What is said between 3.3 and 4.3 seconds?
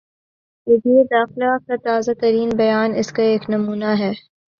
نمونہ ہے۔